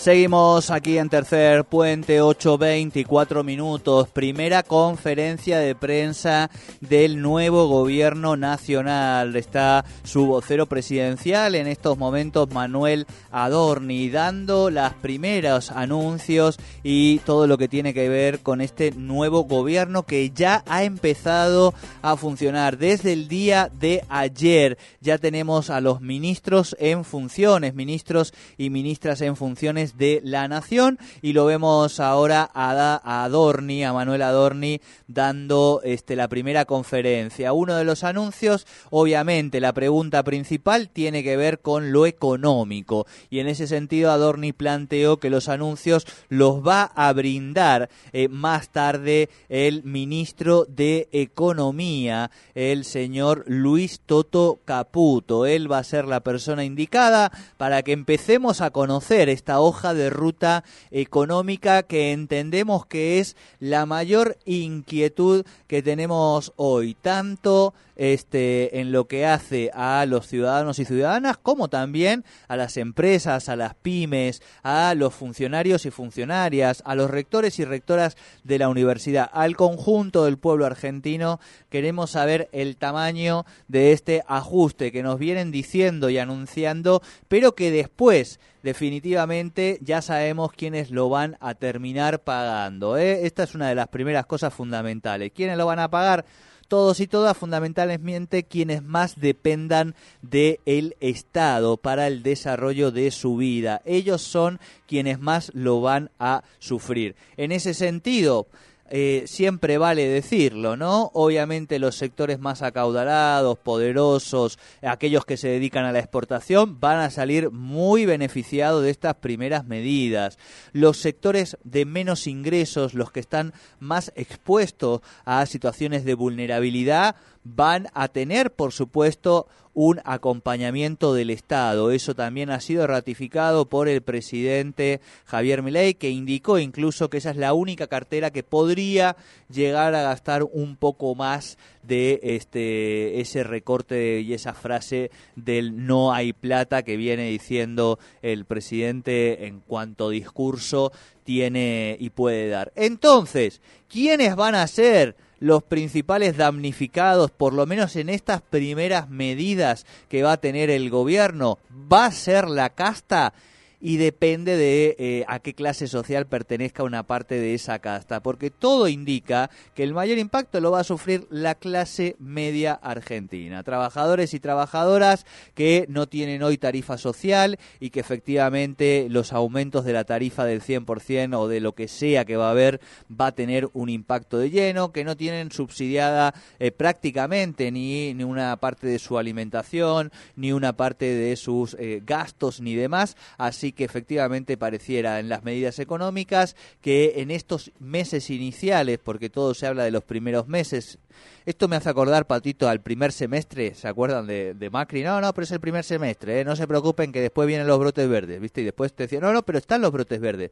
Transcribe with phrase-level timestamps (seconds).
[0.00, 4.08] Seguimos aquí en tercer puente, 8.24 minutos.
[4.08, 6.50] Primera conferencia de prensa
[6.80, 9.36] del nuevo gobierno nacional.
[9.36, 17.46] Está su vocero presidencial en estos momentos, Manuel Adorni, dando las primeros anuncios y todo
[17.46, 22.78] lo que tiene que ver con este nuevo gobierno que ya ha empezado a funcionar
[22.78, 24.78] desde el día de ayer.
[25.02, 30.98] Ya tenemos a los ministros en funciones, ministros y ministras en funciones de la Nación
[31.22, 37.52] y lo vemos ahora a, Adorni, a Manuel Adorni, dando este, la primera conferencia.
[37.52, 43.38] Uno de los anuncios, obviamente, la pregunta principal tiene que ver con lo económico y
[43.38, 49.30] en ese sentido Adorni planteó que los anuncios los va a brindar eh, más tarde
[49.48, 55.46] el ministro de Economía, el señor Luis Toto Caputo.
[55.46, 60.10] Él va a ser la persona indicada para que empecemos a conocer esta hoja de
[60.10, 68.92] ruta económica que entendemos que es la mayor inquietud que tenemos hoy, tanto este, en
[68.92, 73.74] lo que hace a los ciudadanos y ciudadanas, como también a las empresas, a las
[73.74, 79.54] pymes, a los funcionarios y funcionarias, a los rectores y rectoras de la universidad, al
[79.54, 81.40] conjunto del pueblo argentino.
[81.68, 87.70] Queremos saber el tamaño de este ajuste que nos vienen diciendo y anunciando, pero que
[87.70, 92.96] después definitivamente ya sabemos quiénes lo van a terminar pagando.
[92.96, 93.26] ¿eh?
[93.26, 95.32] Esta es una de las primeras cosas fundamentales.
[95.34, 96.24] ¿Quiénes lo van a pagar?
[96.70, 103.36] Todos y todas, fundamentalmente quienes más dependan del el Estado para el desarrollo de su
[103.36, 103.82] vida.
[103.84, 107.16] Ellos son quienes más lo van a sufrir.
[107.36, 108.46] En ese sentido,
[108.90, 111.10] eh, siempre vale decirlo, ¿no?
[111.14, 117.10] Obviamente los sectores más acaudalados, poderosos, aquellos que se dedican a la exportación, van a
[117.10, 120.38] salir muy beneficiados de estas primeras medidas.
[120.72, 127.14] Los sectores de menos ingresos, los que están más expuestos a situaciones de vulnerabilidad,
[127.44, 129.46] van a tener, por supuesto,
[129.82, 131.90] un acompañamiento del Estado.
[131.90, 137.30] Eso también ha sido ratificado por el presidente Javier Milei, que indicó incluso que esa
[137.30, 139.16] es la única cartera que podría
[139.48, 146.12] llegar a gastar un poco más de este ese recorte y esa frase del no
[146.12, 150.92] hay plata que viene diciendo el presidente en cuanto discurso
[151.24, 152.70] tiene y puede dar.
[152.76, 159.86] Entonces, ¿quiénes van a ser los principales damnificados, por lo menos en estas primeras medidas
[160.08, 163.32] que va a tener el gobierno, va a ser la casta
[163.80, 168.50] y depende de eh, a qué clase social pertenezca una parte de esa casta, porque
[168.50, 174.34] todo indica que el mayor impacto lo va a sufrir la clase media argentina, trabajadores
[174.34, 175.24] y trabajadoras
[175.54, 180.62] que no tienen hoy tarifa social y que efectivamente los aumentos de la tarifa del
[180.62, 182.80] 100% o de lo que sea que va a haber
[183.10, 188.24] va a tener un impacto de lleno, que no tienen subsidiada eh, prácticamente ni, ni,
[188.24, 193.69] una parte de su alimentación, ni una parte de sus eh, gastos ni demás, así
[193.72, 199.66] que efectivamente pareciera en las medidas económicas que en estos meses iniciales, porque todo se
[199.66, 200.98] habla de los primeros meses,
[201.46, 205.02] esto me hace acordar, Patito, al primer semestre, ¿se acuerdan de, Macri?
[205.02, 206.44] No, no, pero es el primer semestre, ¿eh?
[206.44, 208.60] no se preocupen que después vienen los brotes verdes, ¿viste?
[208.60, 210.50] Y después te decían, no, no, pero están los brotes verdes.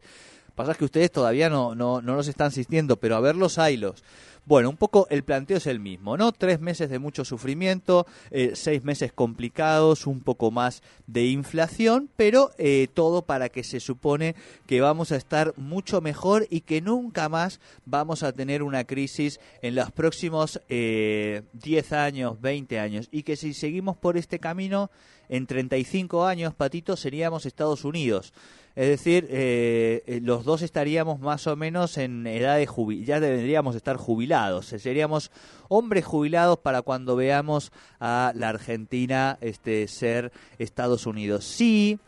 [0.59, 4.03] Pasa que ustedes todavía no, no, no los están asistiendo, pero a verlos haylos.
[4.45, 6.33] Bueno, un poco el planteo es el mismo, ¿no?
[6.33, 12.50] Tres meses de mucho sufrimiento, eh, seis meses complicados, un poco más de inflación, pero
[12.59, 14.35] eh, todo para que se supone
[14.67, 19.38] que vamos a estar mucho mejor y que nunca más vamos a tener una crisis
[19.62, 24.91] en los próximos eh, 10 años, 20 años, y que si seguimos por este camino,
[25.29, 28.32] en 35 años, Patito, seríamos Estados Unidos.
[28.79, 33.19] Es decir, eh, eh, los dos estaríamos más o menos en edad de jubilación, ya
[33.19, 35.33] deberíamos estar jubilados, seríamos
[35.67, 40.31] hombres jubilados para cuando veamos a la Argentina este, ser
[40.61, 41.45] Estados Unidos.
[41.45, 41.99] Sí,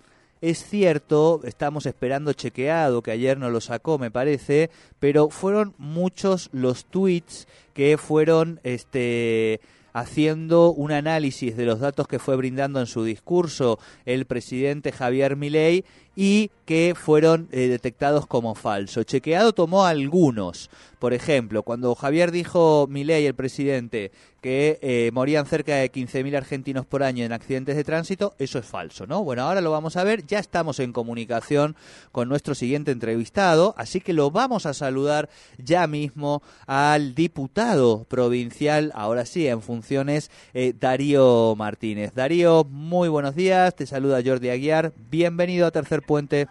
[0.41, 4.71] es cierto, estamos esperando chequeado, que ayer no lo sacó, me parece,
[5.01, 9.61] pero fueron muchos los tweets que fueron este
[9.93, 15.37] haciendo un análisis de los datos que fue brindando en su discurso el presidente Javier
[15.37, 15.85] Milei
[16.17, 19.03] y que fueron eh, detectados como falso.
[19.03, 20.71] Chequeado tomó algunos.
[21.01, 26.87] Por ejemplo, cuando Javier dijo, Milei, el presidente, que eh, morían cerca de 15.000 argentinos
[26.87, 29.25] por año en accidentes de tránsito, eso es falso, ¿no?
[29.25, 31.75] Bueno, ahora lo vamos a ver, ya estamos en comunicación
[32.13, 35.29] con nuestro siguiente entrevistado, así que lo vamos a saludar
[35.59, 42.15] ya mismo al diputado provincial, ahora sí, en funciones, eh, Darío Martínez.
[42.15, 46.47] Darío, muy buenos días, te saluda Jordi Aguiar, bienvenido a Tercer Puente.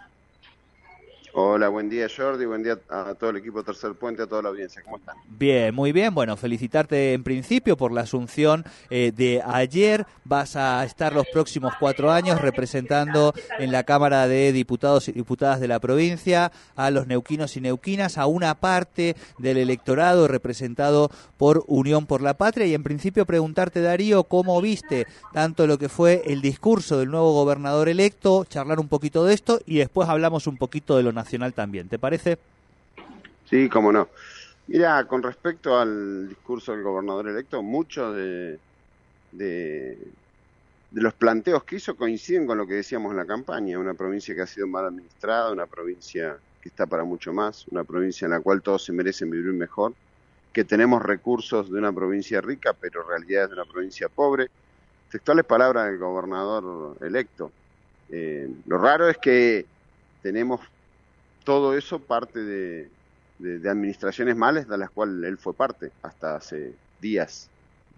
[1.32, 4.48] Hola, buen día Jordi, buen día a todo el equipo Tercer Puente, a toda la
[4.48, 4.82] audiencia.
[4.82, 5.16] ¿Cómo están?
[5.28, 6.12] Bien, muy bien.
[6.12, 10.06] Bueno, felicitarte en principio por la asunción eh, de ayer.
[10.24, 15.60] Vas a estar los próximos cuatro años representando en la Cámara de Diputados y Diputadas
[15.60, 21.62] de la provincia a los neuquinos y neuquinas, a una parte del electorado representado por
[21.68, 22.66] Unión por la Patria.
[22.66, 27.32] Y en principio preguntarte, Darío, cómo viste tanto lo que fue el discurso del nuevo
[27.34, 31.52] gobernador electo, charlar un poquito de esto y después hablamos un poquito de lo nacional
[31.52, 31.88] también.
[31.88, 32.38] ¿Te parece?
[33.48, 34.08] Sí, cómo no.
[34.68, 38.58] Mira, con respecto al discurso del gobernador electo, muchos de,
[39.32, 39.98] de,
[40.92, 43.78] los planteos que hizo coinciden con lo que decíamos en la campaña.
[43.78, 47.84] Una provincia que ha sido mal administrada, una provincia que está para mucho más, una
[47.84, 49.92] provincia en la cual todos se merecen vivir mejor,
[50.52, 54.48] que tenemos recursos de una provincia rica, pero en realidad es de una provincia pobre.
[55.10, 57.50] Textuales palabras del gobernador electo.
[58.10, 59.66] Eh, lo raro es que
[60.22, 60.60] tenemos
[61.44, 62.88] todo eso parte de,
[63.68, 67.48] administraciones malas de las cuales él fue parte hasta hace días.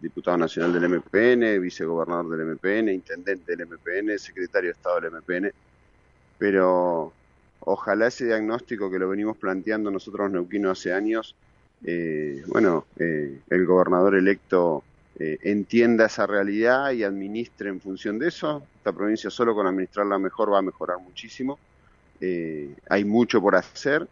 [0.00, 5.53] Diputado nacional del MPN, vicegobernador del MPN, intendente del MPN, secretario de Estado del MPN.
[6.39, 7.12] Pero
[7.61, 11.37] ojalá ese diagnóstico que lo venimos planteando nosotros neuquinos hace años,
[11.85, 14.85] eh, bueno, eh, el gobernador electo
[15.19, 18.62] eh, entienda esa realidad y administre en función de eso.
[18.77, 21.59] Esta provincia solo con administrarla mejor va a mejorar muchísimo.
[22.25, 24.07] Eh, hay mucho por hacer,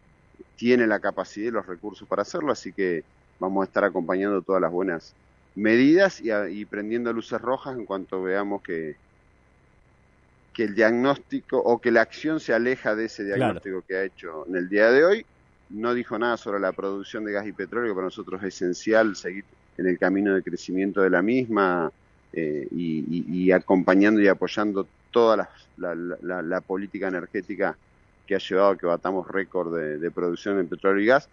[0.56, 3.04] tiene la capacidad y los recursos para hacerlo, así que
[3.38, 5.14] vamos a estar acompañando todas las buenas
[5.54, 8.96] medidas y, prendiendo luces rojas en cuanto veamos que,
[10.52, 14.44] que el diagnóstico o que la acción se aleja de ese diagnóstico que ha hecho
[14.48, 15.26] en el día de hoy.
[15.68, 19.14] No dijo nada sobre la producción de gas y petróleo, que para nosotros es esencial
[19.14, 19.44] seguir
[19.78, 21.92] en el camino de crecimiento de la misma
[22.32, 27.76] eh, y, acompañando y apoyando toda la política energética
[28.30, 31.28] que ha llevado a que batamos récord de, producción en petróleo y gas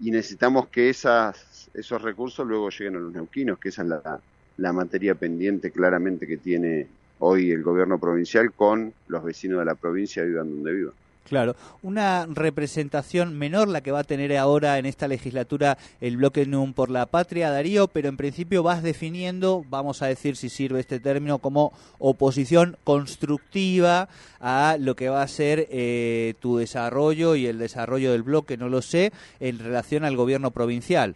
[0.00, 4.18] y necesitamos que esas, esos recursos luego lleguen a los neuquinos, que esa es la,
[4.56, 6.86] la materia pendiente claramente que tiene
[7.18, 10.94] hoy el gobierno provincial con los vecinos de la provincia, vivan donde vivan.
[11.28, 16.46] Claro, una representación menor la que va a tener ahora en esta legislatura el bloque
[16.46, 20.80] NUM por la patria, Darío, pero en principio vas definiendo, vamos a decir si sirve
[20.80, 24.08] este término, como oposición constructiva
[24.40, 28.70] a lo que va a ser eh, tu desarrollo y el desarrollo del bloque, no
[28.70, 31.14] lo sé, en relación al gobierno provincial.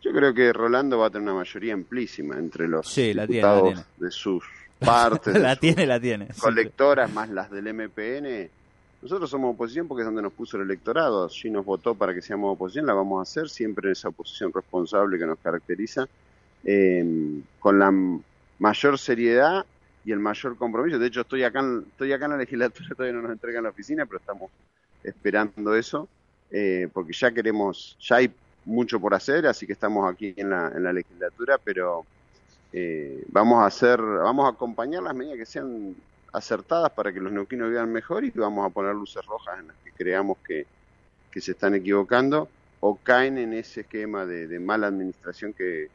[0.00, 4.44] Yo creo que Rolando va a tener una mayoría amplísima entre los diputados de sus
[4.78, 5.34] partes.
[5.40, 6.28] la tiene, la tiene.
[6.38, 8.50] Colectoras más las del MPN.
[9.00, 11.24] Nosotros somos oposición porque es donde nos puso el electorado.
[11.24, 14.52] Allí nos votó para que seamos oposición, la vamos a hacer siempre en esa oposición
[14.52, 16.08] responsable que nos caracteriza,
[16.64, 17.92] em, con la
[18.58, 19.64] mayor seriedad
[20.04, 20.98] y el mayor compromiso.
[20.98, 23.70] De hecho, estoy acá, en, estoy acá en la legislatura, todavía no nos entregan la
[23.70, 24.50] oficina, pero estamos
[25.04, 26.08] esperando eso,
[26.50, 28.32] eh, porque ya queremos, ya hay
[28.64, 32.04] mucho por hacer, así que estamos aquí en la, en la legislatura, pero
[32.72, 35.96] eh, vamos a hacer, vamos a acompañar las medidas que sean
[36.32, 39.76] acertadas para que los neuquinos vivan mejor y vamos a poner luces rojas en las
[39.78, 40.66] que creamos que,
[41.30, 42.48] que se están equivocando
[42.80, 45.88] o caen en ese esquema de mala administración que,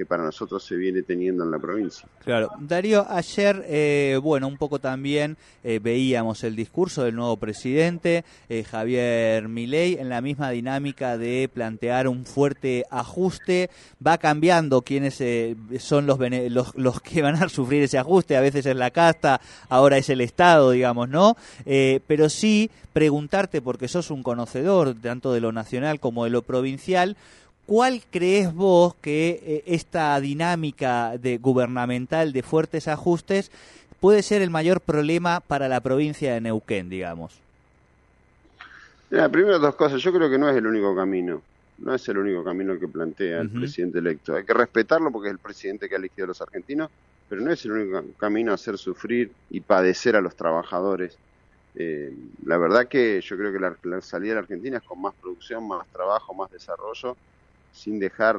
[0.00, 2.08] que para nosotros se viene teniendo en la provincia.
[2.24, 8.24] Claro, Darío, ayer, eh, bueno, un poco también eh, veíamos el discurso del nuevo presidente,
[8.48, 13.68] eh, Javier Milei, en la misma dinámica de plantear un fuerte ajuste.
[14.04, 15.22] Va cambiando quiénes
[15.80, 19.42] son los, los, los, que van a sufrir ese ajuste, a veces es la casta,
[19.68, 21.36] ahora es el Estado, digamos, ¿no?
[22.06, 27.18] pero sí preguntarte, porque sos un conocedor tanto de lo nacional como de lo provincial,
[27.70, 33.52] ¿Cuál crees vos que eh, esta dinámica de gubernamental de fuertes ajustes
[34.00, 37.38] puede ser el mayor problema para la provincia de Neuquén, digamos?
[39.08, 40.02] primero dos cosas.
[40.02, 41.42] Yo creo que no es el único camino.
[41.78, 44.34] No es el único camino que plantea el presidente electo.
[44.34, 46.90] Hay que respetarlo porque es el presidente que ha elegido a los argentinos,
[47.28, 51.16] pero no es el único camino a hacer sufrir y padecer a los trabajadores.
[51.76, 52.12] Eh,
[52.46, 55.68] la verdad que yo creo que la salida de la Argentina es con más producción,
[55.68, 57.16] más trabajo, más desarrollo
[57.72, 58.36] sin dejar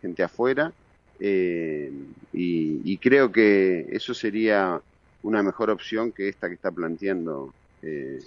[0.00, 0.72] gente afuera
[1.18, 1.90] eh,
[2.32, 4.80] y, creo que eso sería
[5.22, 8.20] una mejor opción que esta que está planteando eh,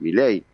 [0.00, 0.44] mi ley.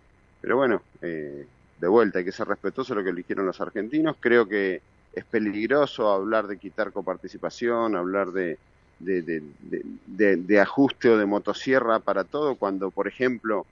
[0.41, 1.47] Pero bueno, eh,
[1.81, 4.17] de vuelta, hay que ser respetuoso de lo que eligieron los argentinos.
[4.21, 4.81] Creo que
[5.12, 8.59] es peligroso hablar de quitar coparticipación, hablar de,
[8.99, 13.67] de, ajuste o de motosierra para todo, cuando, por ejemplo,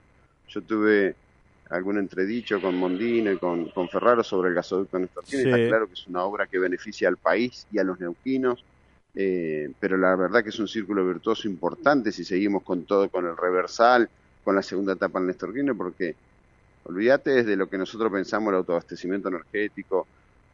[0.49, 1.15] yo tuve
[1.71, 5.93] algún entredicho con Mondino y con, con Ferraro sobre el gasoducto Néstor Está claro que
[5.93, 8.63] es una obra que beneficia al país y a los neuquinos,
[9.15, 13.25] eh, pero la verdad que es un círculo virtuoso importante si seguimos con todo, con
[13.25, 14.09] el reversal,
[14.43, 16.15] con la segunda etapa del Néstor porque
[16.83, 20.07] olvídate desde lo que nosotros pensamos el autoabastecimiento energético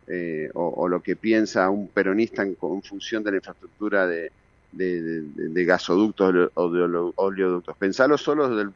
[0.05, 4.31] eh, o, lo que piensa un peronista en, función de la infraestructura de,
[4.71, 7.75] de, gasoductos o de oleoductos.
[7.75, 8.71] Pensalo solo desde el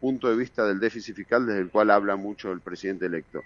[0.00, 3.42] punto de vista del déficit fiscal desde el cual habla mucho el presidente electo.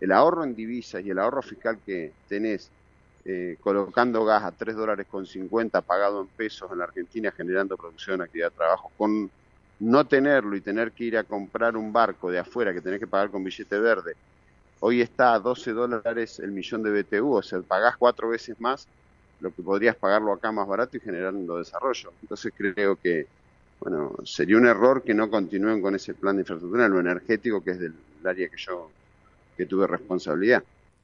[0.00, 2.70] El ahorro en divisas y el ahorro fiscal que tenés
[3.24, 7.76] eh, colocando gas a 3 dólares con 50 pagado en pesos en la Argentina generando
[7.76, 9.30] producción, actividad trabajo, con
[9.78, 13.06] no tenerlo y tener que ir a comprar un barco de afuera que tenés que
[13.06, 14.14] pagar con billete verde,
[14.80, 18.88] hoy está a 12 dólares el millón de BTU, o sea, pagás cuatro veces más
[19.40, 22.12] lo que podrías pagarlo acá más barato y generando desarrollo.
[22.22, 23.26] Entonces creo que
[23.82, 27.72] bueno, sería un error que no continúen con ese plan de infraestructura lo energético, que
[27.72, 28.90] es del área que yo
[29.56, 30.62] que tuve responsabilidad.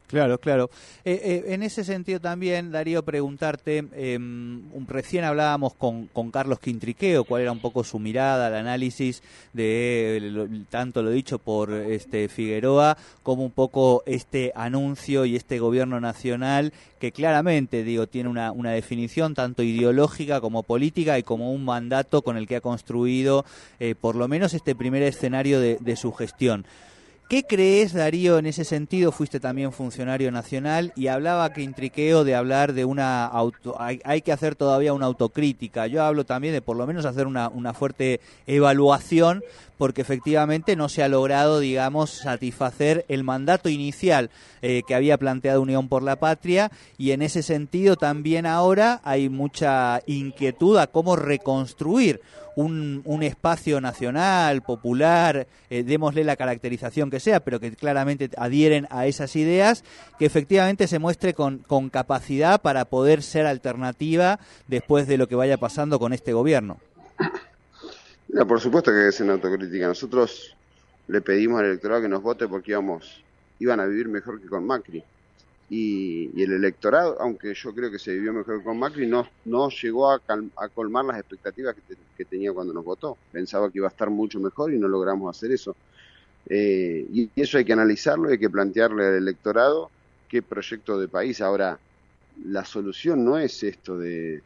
[0.08, 0.70] Claro, claro.
[1.04, 7.24] Eh, eh, en ese sentido también, Darío, preguntarte, em, recién hablábamos con, con, Carlos Quintriqueo,
[7.24, 9.22] cuál era un poco su mirada, el análisis
[9.52, 16.00] de tanto lo dicho por este Figueroa, como un poco este anuncio y este gobierno
[16.00, 21.66] nacional que claramente, digo, tiene una, una definición tanto ideológica como política y como un
[21.66, 23.44] mandato con el que ha construido
[23.78, 26.64] eh, por lo menos este primer escenario de su gestión.
[27.28, 29.12] ¿Qué crees, Darío, en ese sentido?
[29.12, 34.32] Fuiste también funcionario nacional y hablaba que intriqueo de hablar de una auto, hay, que
[34.32, 35.86] hacer todavía una autocrítica.
[35.88, 39.44] Yo hablo también de por lo menos hacer una, fuerte evaluación
[39.76, 44.30] porque efectivamente no se ha logrado, digamos, satisfacer el mandato inicial
[44.62, 49.28] eh, que había planteado Unión por la Patria y en ese sentido también ahora hay
[49.28, 52.22] mucha inquietud a cómo reconstruir
[52.58, 58.88] un, un espacio nacional, popular, eh, démosle la caracterización que sea, pero que claramente adhieren
[58.90, 59.84] a esas ideas,
[60.18, 61.60] que efectivamente se muestre con,
[61.90, 66.78] capacidad para poder ser alternativa después de lo que vaya pasando con este gobierno.
[68.48, 69.86] por supuesto que es una autocrítica.
[69.86, 70.56] Nosotros
[71.06, 73.22] le pedimos al electorado que nos vote porque íbamos,
[73.60, 75.04] iban a vivir mejor que con Macri
[75.70, 80.10] y, el electorado, aunque yo creo que se vivió mejor con Macri, no, no llegó
[80.10, 80.20] a,
[80.74, 81.76] colmar las expectativas
[82.16, 83.16] que, tenía cuando nos votó.
[83.30, 85.76] Pensaba que iba a estar mucho mejor y no logramos hacer eso.
[86.48, 89.90] Eh, y eso hay que analizarlo, hay que plantearle al electorado
[90.28, 91.40] qué proyecto de país.
[91.40, 91.78] Ahora,
[92.46, 94.42] la solución no es esto de,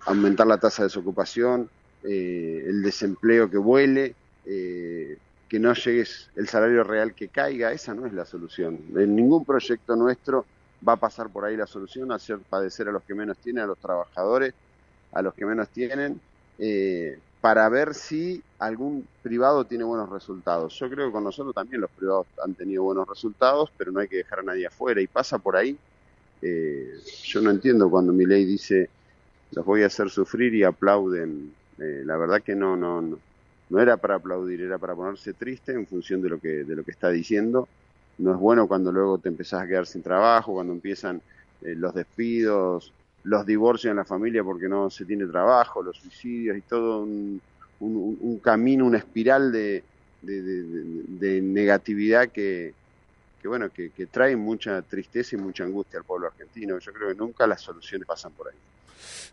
[0.00, 1.68] aumentar la tasa de desocupación,
[2.04, 4.14] eh, el desempleo que vuele.
[4.44, 5.18] Eh,
[5.52, 8.78] que no llegues el salario real que caiga, esa no es la solución.
[8.96, 10.46] En ningún proyecto nuestro
[10.88, 13.66] va a pasar por ahí la solución, hacer padecer a los que menos tienen, a
[13.66, 14.54] los trabajadores,
[15.12, 16.18] a los que menos tienen,
[16.58, 20.72] eh, para ver si algún privado tiene buenos resultados.
[20.78, 24.08] Yo creo que con nosotros también los privados han tenido buenos resultados, pero no hay
[24.08, 25.76] que dejar a nadie afuera y pasa por ahí.
[26.40, 26.94] Eh,
[27.24, 28.88] yo no entiendo cuando mi ley dice
[29.50, 31.52] los voy a hacer sufrir y aplauden.
[31.78, 33.18] Eh, la verdad que no, no, no
[33.72, 36.84] no era para aplaudir, era para ponerse triste en función de lo que, de lo
[36.84, 37.66] que está diciendo.
[38.18, 41.22] No es bueno cuando luego te empezás a quedar sin trabajo, cuando empiezan
[41.62, 42.92] eh, los despidos,
[43.24, 47.40] los divorcios en la familia porque no se tiene trabajo, los suicidios y todo un,
[48.42, 49.82] camino, una espiral de,
[51.42, 52.74] negatividad que,
[53.42, 56.78] que bueno, que, que trae mucha tristeza y mucha angustia al pueblo argentino.
[56.78, 58.54] Yo creo que nunca las soluciones pasan por ahí.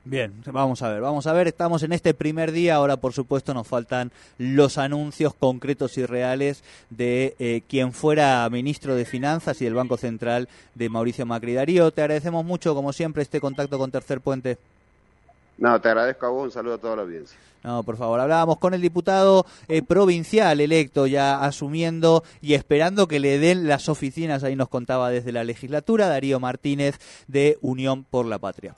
[0.06, 3.54] Bien, vamos a ver, vamos a ver, estamos en este primer día, ahora por supuesto
[3.54, 9.66] nos faltan los anuncios concretos y reales de eh, quien fuera ministro de Finanzas y
[9.66, 11.54] del Banco Central de Mauricio Macri.
[11.54, 14.58] Darío, te agradecemos mucho, como siempre, este contacto con Tercer Puente.
[15.60, 17.38] No, te agradezco a vos, un saludo a toda la audiencia.
[17.64, 23.20] No, por favor, hablábamos con el diputado eh, provincial electo, ya asumiendo y esperando que
[23.20, 28.26] le den las oficinas, ahí nos contaba desde la legislatura, Darío Martínez de Unión por
[28.26, 28.76] la Patria.